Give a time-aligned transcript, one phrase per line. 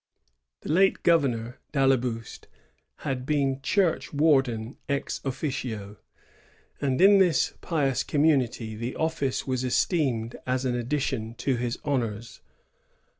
[0.57, 2.45] ^ The late governor, d' AiUeboust,
[3.05, 5.97] had been church warden ex officio;^
[6.81, 12.41] and in this pious community the ofQce was esteemed as an addition to his honors.